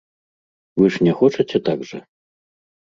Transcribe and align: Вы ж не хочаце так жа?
Вы 0.81 0.85
ж 0.95 1.03
не 1.09 1.13
хочаце 1.21 1.57
так 1.69 1.89
жа? 1.93 2.05